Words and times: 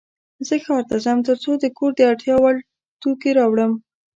زه 0.47 0.55
ښار 0.63 0.83
ته 0.89 0.95
ځم 1.05 1.17
ترڅو 1.27 1.51
د 1.59 1.65
کور 1.77 1.91
د 1.95 1.99
اړتیا 2.09 2.35
وړ 2.39 2.55
توکې 3.01 3.31
راوړم. 3.37 3.71